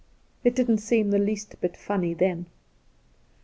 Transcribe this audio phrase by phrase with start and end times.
[0.43, 2.47] It didn't seem the least bit funny then.